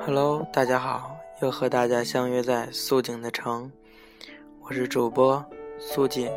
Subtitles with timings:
[0.00, 3.70] Hello，大家好，又和大家相约在素锦的城，
[4.62, 5.44] 我是主播
[5.78, 6.28] 素锦。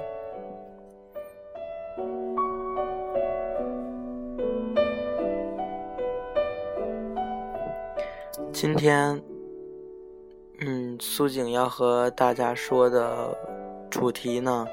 [8.54, 9.20] 今天，
[10.60, 13.36] 嗯，苏景要和大家说的
[13.90, 14.68] 主题呢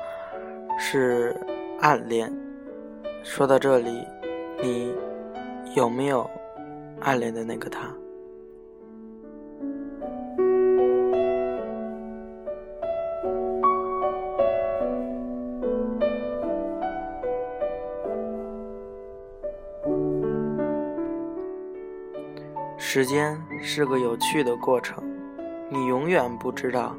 [0.79, 1.37] 是
[1.81, 2.33] 暗恋。
[3.25, 4.07] 说到这里，
[4.63, 4.95] 你
[5.75, 6.31] 有没有
[7.01, 7.93] 暗恋的那个他？
[22.77, 25.05] 时间是个有趣的过程，
[25.69, 26.97] 你永远不知道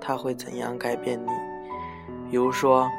[0.00, 1.28] 它会怎样改变你。
[2.30, 2.90] 比如说，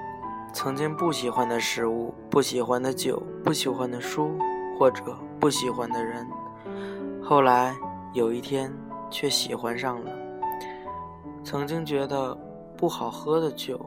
[0.53, 4.37] 曾经不喜欢的食物、不喜欢的酒、不喜欢的书，
[4.77, 5.03] 或者
[5.39, 6.27] 不喜欢的人，
[7.21, 7.75] 后来
[8.13, 8.71] 有一天
[9.09, 10.11] 却喜欢上了。
[11.43, 12.37] 曾经觉得
[12.75, 13.79] 不好喝的酒，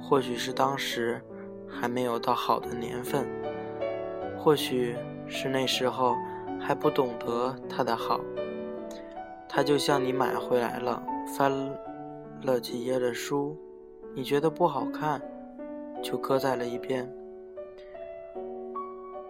[0.00, 1.22] 或许是当时
[1.68, 3.28] 还没有到好的年份，
[4.38, 6.14] 或许是那时候。
[6.60, 8.18] 还不懂得它的好，
[9.48, 11.00] 它就像你买回来了，
[11.36, 11.52] 翻
[12.42, 13.56] 了几页的书，
[14.12, 15.22] 你觉得不好看，
[16.02, 17.08] 就搁在了一边。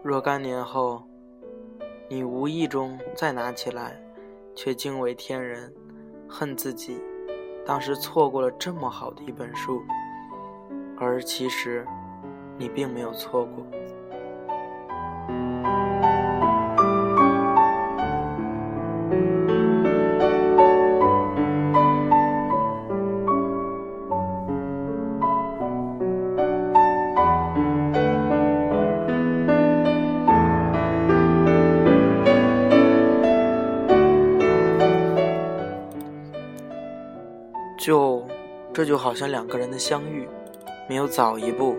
[0.03, 1.03] 若干年后，
[2.09, 4.01] 你无意中再拿起来，
[4.55, 5.73] 却惊为天人，
[6.29, 7.03] 恨自己
[7.67, 9.83] 当时错过了这么好的一本书，
[10.99, 11.87] 而其实
[12.57, 13.67] 你并没有错过。
[37.79, 38.27] 就，
[38.75, 40.29] 这就好像两个人的相遇，
[40.89, 41.77] 没有早一步，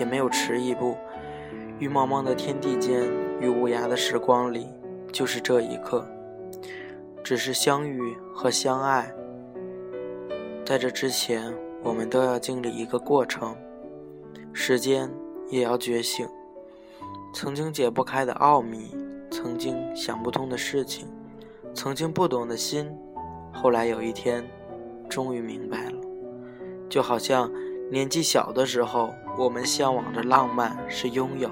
[0.00, 0.96] 也没有迟一步，
[1.78, 3.02] 于茫茫的天地间，
[3.38, 4.66] 于无涯的时光里，
[5.12, 6.08] 就是这一刻。
[7.22, 9.14] 只是相遇和相爱，
[10.64, 13.54] 在这之前，我们都要经历一个过程，
[14.54, 15.08] 时间
[15.50, 16.26] 也要觉醒。
[17.34, 18.96] 曾经解不开的奥秘，
[19.30, 21.06] 曾经想不通的事情，
[21.74, 22.90] 曾经不懂的心，
[23.52, 24.42] 后来有一天。
[25.12, 26.00] 终于明白了，
[26.88, 27.52] 就好像
[27.90, 31.50] 年纪小的时候，我们向往着浪漫是拥有，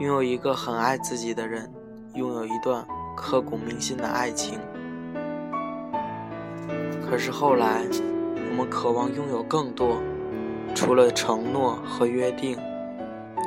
[0.00, 1.72] 拥有一个很爱自己的人，
[2.12, 2.86] 拥有一段
[3.16, 4.58] 刻骨铭心的爱情。
[7.00, 7.86] 可是后来，
[8.50, 9.96] 我们渴望拥有更多，
[10.74, 12.58] 除了承诺和约定，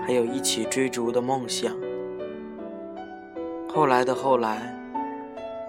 [0.03, 1.71] 还有一起追逐的梦想。
[3.69, 4.75] 后来的后来，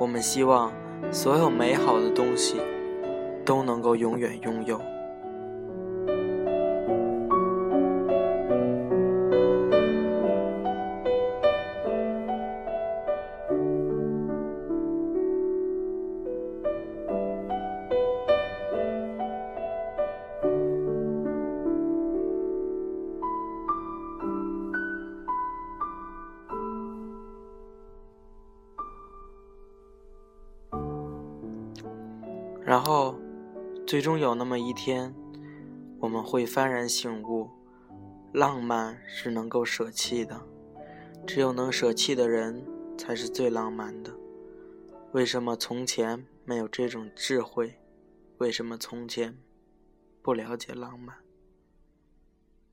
[0.00, 0.72] 我们希望
[1.10, 2.58] 所有美好的东西。
[3.44, 4.80] 都能够永远拥有。
[32.64, 33.14] 然后。
[33.86, 35.14] 最终有那么一天，
[35.98, 37.50] 我们会幡然醒悟，
[38.32, 40.40] 浪漫是能够舍弃的，
[41.26, 42.64] 只有能舍弃的人
[42.96, 44.16] 才是最浪漫的。
[45.12, 47.78] 为什么从前没有这种智慧？
[48.38, 49.38] 为什么从前
[50.22, 51.18] 不了解浪漫？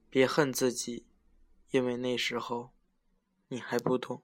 [0.10, 1.06] 别恨自己，
[1.72, 2.70] 因为那时候
[3.50, 4.24] 你还不懂。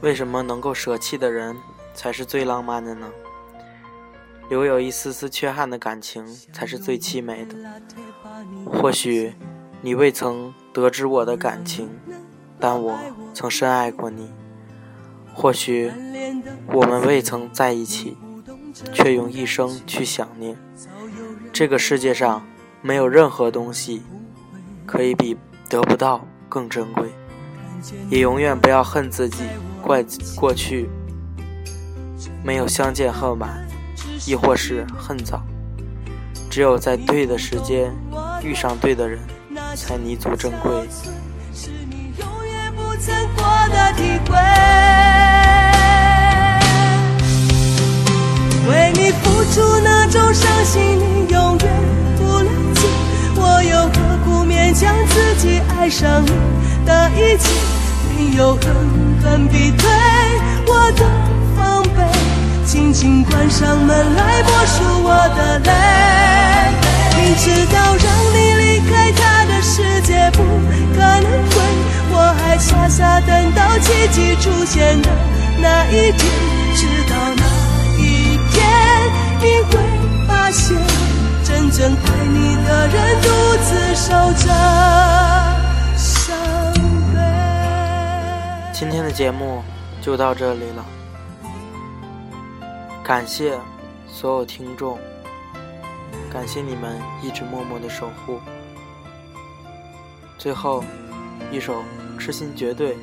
[0.00, 1.56] 为什么能够舍弃的人
[1.92, 3.10] 才是最浪漫的呢？
[4.48, 7.54] 留有一丝丝缺憾的感情才是最凄美的。
[8.64, 9.34] 或许
[9.82, 11.90] 你未曾得知我的感情，
[12.60, 12.98] 但我
[13.34, 14.30] 曾深爱过你。
[15.34, 15.92] 或许
[16.72, 18.16] 我们未曾在一起，
[18.92, 20.56] 却用一生去想念。
[21.52, 22.46] 这个世界上
[22.80, 24.02] 没有任何东西
[24.86, 25.36] 可以比
[25.68, 27.08] 得不到更珍贵，
[28.08, 29.42] 也永远不要恨自己。
[29.82, 30.04] 怪
[30.36, 30.88] 过去
[32.44, 33.66] 没有相见恨晚，
[34.26, 35.42] 亦或是恨早。
[36.50, 37.94] 只有在对的时间
[38.42, 39.18] 遇上对的人，
[39.76, 40.72] 才弥足珍贵。
[48.68, 51.82] 为你付出那种伤心，你永远
[52.16, 52.86] 不了解。
[53.34, 53.92] 我又何
[54.24, 56.30] 苦勉强自己爱上你
[56.84, 57.48] 的一切？
[58.36, 58.62] 又狠
[59.22, 59.88] 狠逼退
[60.66, 61.04] 我的
[61.56, 62.02] 防备，
[62.66, 65.70] 轻轻关上门来默数我的泪。
[67.16, 70.42] 明知道让你离开他的世界不
[70.94, 71.54] 可能会，
[72.10, 75.08] 我还傻傻等到奇迹出现的
[75.60, 76.20] 那一天，
[76.76, 77.42] 直到那
[77.98, 78.56] 一天。
[79.40, 79.78] 你会
[80.26, 80.76] 发现，
[81.44, 83.26] 真正爱你的人独
[83.64, 84.46] 自守着
[88.78, 89.60] 今天的节目
[90.00, 90.86] 就到这里了，
[93.02, 93.58] 感谢
[94.06, 94.96] 所有听众，
[96.30, 98.38] 感谢你们一直默默的守护。
[100.38, 100.84] 最后
[101.50, 101.82] 一首
[102.20, 102.94] 《痴心绝对》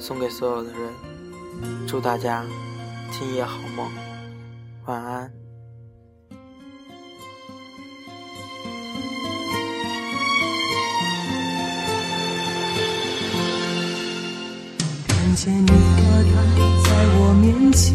[0.00, 2.44] 送给所有的人，祝大家
[3.12, 3.88] 今夜好梦，
[4.86, 5.39] 晚安。
[15.30, 15.72] 看见你和
[16.24, 16.42] 他
[16.82, 17.94] 在我面前，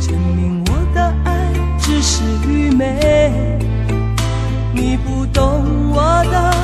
[0.00, 2.98] 证明我的爱只是愚昧。
[4.72, 6.54] 你不懂我的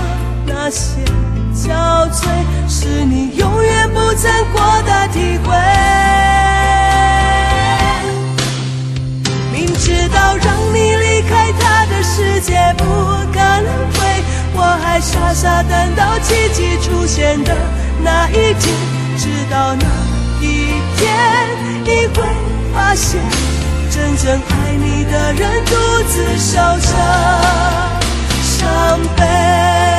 [0.46, 1.02] 那些
[1.54, 2.24] 憔悴，
[2.70, 5.54] 是你永远不曾过的体会。
[9.52, 12.84] 明知道让你离开他的世界不
[13.30, 17.54] 可能会，我还傻傻等到奇迹出现的。
[18.02, 18.74] 那一天，
[19.18, 19.86] 直到那
[20.40, 21.04] 一天，
[21.84, 22.22] 你会
[22.74, 23.20] 发现，
[23.90, 25.72] 真正爱你的人独
[26.08, 26.88] 自守着
[28.42, 29.95] 伤悲。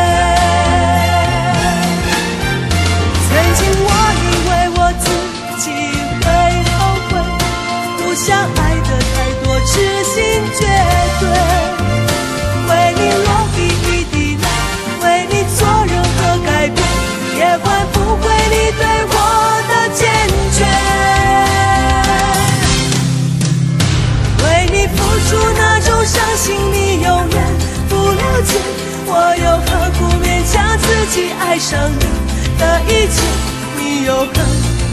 [34.19, 34.33] 我狠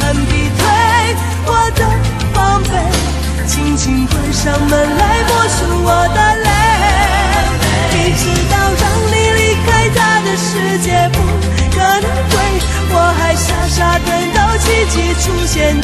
[0.01, 0.61] 狠地推
[1.47, 1.81] 我的
[2.35, 2.69] 防备，
[3.47, 6.49] 轻轻关上门来默数我的泪。
[7.95, 11.17] 明知道让你离开他的世界不
[11.73, 12.37] 可能会，
[12.93, 15.81] 我还傻傻等到奇迹出现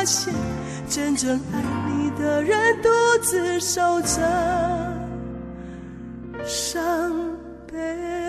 [0.00, 0.32] 发现，
[0.88, 1.60] 真正爱
[1.90, 2.88] 你的人独
[3.22, 4.16] 自守着
[6.42, 7.12] 伤
[7.70, 8.19] 悲。